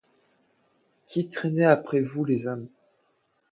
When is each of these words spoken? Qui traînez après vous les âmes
Qui 1.05 1.27
traînez 1.27 1.63
après 1.63 1.99
vous 2.01 2.25
les 2.25 2.47
âmes 2.47 2.67